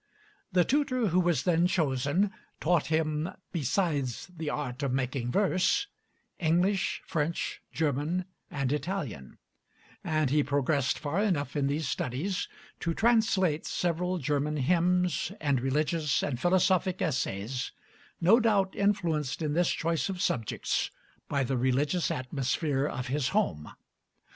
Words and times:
The 0.51 0.65
tutor 0.65 1.09
who 1.09 1.19
was 1.19 1.43
then 1.43 1.67
chosen 1.67 2.31
taught 2.59 2.87
him, 2.87 3.29
"besides 3.51 4.25
the 4.35 4.49
art 4.49 4.81
of 4.81 4.91
making 4.91 5.31
verse," 5.31 5.85
English, 6.39 7.03
French, 7.05 7.61
German, 7.71 8.25
and 8.49 8.73
Italian; 8.73 9.37
and 10.03 10.31
he 10.31 10.41
progressed 10.41 10.97
far 10.97 11.21
enough 11.21 11.55
in 11.55 11.67
these 11.67 11.87
studies 11.87 12.47
to 12.79 12.95
translate 12.95 13.67
several 13.67 14.17
German 14.17 14.57
hymns 14.57 15.31
and 15.39 15.61
religious 15.61 16.23
and 16.23 16.39
philosophic 16.39 16.99
essays, 16.99 17.71
no 18.19 18.39
doubt 18.39 18.73
influenced 18.75 19.43
in 19.43 19.53
this 19.53 19.69
choice 19.69 20.09
of 20.09 20.19
subjects 20.19 20.89
by 21.29 21.43
the 21.43 21.57
religious 21.57 22.09
atmosphere 22.09 22.87
of 22.87 23.05
his 23.05 23.27
home. 23.37 23.71